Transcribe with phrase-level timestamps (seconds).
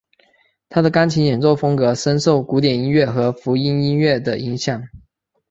[0.67, 4.89] 他的钢琴演奏风格深受古典音乐和福音音乐的影响。